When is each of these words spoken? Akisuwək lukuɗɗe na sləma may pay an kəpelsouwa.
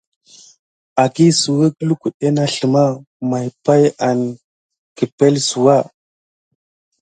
Akisuwək 1.03 1.73
lukuɗɗe 1.87 2.27
na 2.35 2.43
sləma 2.53 2.83
may 3.29 3.47
pay 3.65 3.83
an 4.07 4.19
kəpelsouwa. 4.97 5.75